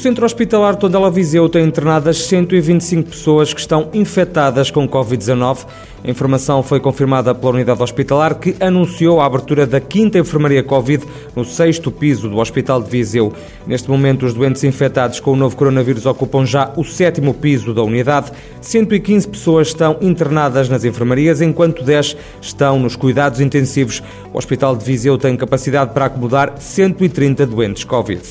[0.00, 5.66] Centro Hospitalar Tondela Viseu tem internadas 125 pessoas que estão infectadas com Covid-19.
[6.02, 11.04] A informação foi confirmada pela unidade hospitalar que anunciou a abertura da quinta enfermaria Covid
[11.36, 13.30] no sexto piso do Hospital de Viseu.
[13.66, 17.82] Neste momento, os doentes infectados com o novo coronavírus ocupam já o sétimo piso da
[17.82, 18.32] unidade.
[18.62, 24.02] 115 pessoas estão internadas nas enfermarias, enquanto 10 estão nos cuidados intensivos.
[24.32, 28.22] O Hospital de Viseu tem capacidade para acomodar 130 doentes Covid.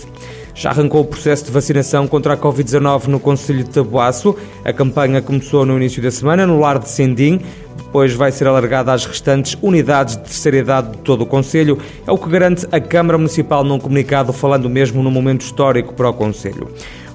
[0.59, 4.35] Já arrancou o processo de vacinação contra a Covid-19 no Conselho de Taboaço.
[4.65, 7.39] A campanha começou no início da semana no lar de Sendim.
[7.77, 11.77] Depois vai ser alargada às restantes unidades de terceira idade de todo o Conselho.
[12.05, 16.09] É o que garante a Câmara Municipal num comunicado, falando mesmo num momento histórico para
[16.09, 16.69] o Conselho.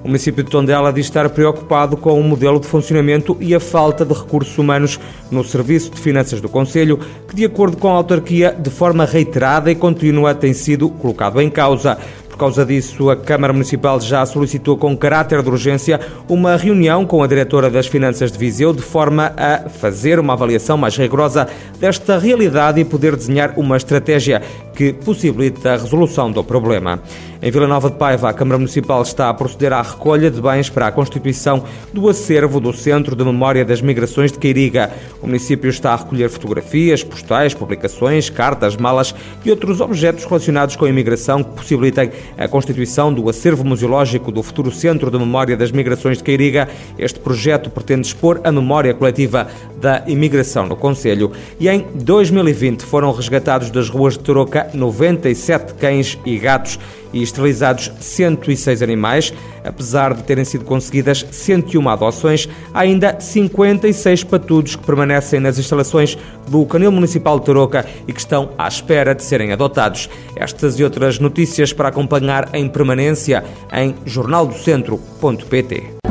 [0.05, 4.05] O município de Tondela diz estar preocupado com o modelo de funcionamento e a falta
[4.05, 8.53] de recursos humanos no Serviço de Finanças do Conselho, que, de acordo com a autarquia,
[8.53, 11.97] de forma reiterada e contínua tem sido colocado em causa.
[12.35, 17.23] Por causa disso, a Câmara Municipal já solicitou com caráter de urgência uma reunião com
[17.23, 21.47] a diretora das Finanças de Viseu, de forma a fazer uma avaliação mais rigorosa
[21.79, 24.43] desta realidade e poder desenhar uma estratégia
[24.75, 27.01] que possibilite a resolução do problema.
[27.45, 30.70] Em Vila Nova de Paiva, a Câmara Municipal está a proceder à recolha de bens
[30.70, 34.91] para a constituição do acervo do Centro de Memória das Migrações de Queiriga.
[35.20, 39.14] O município está a recolher fotografias, postais, publicações, cartas, malas
[39.45, 44.42] e outros objetos relacionados com a imigração que possibilitem a constituição do acervo museológico do
[44.42, 46.67] futuro Centro de Memória das Migrações de Queiriga.
[46.98, 49.48] Este projeto pretende expor a memória coletiva
[49.79, 51.31] da imigração no Conselho.
[51.61, 56.79] E em 2020 foram resgatados das ruas de Toroca 97 cães e gatos
[57.15, 59.33] e esterilizados 106 animais.
[59.65, 66.19] Apesar de terem sido conseguidas 101 adoções, há ainda 56 patudos que permanecem nas instalações
[66.48, 70.11] do Canil Municipal de Tarouca e que estão à espera de serem adotados.
[70.36, 76.04] Estas e outras notícias para acompanhar em permanência em jornaldocentro.pt.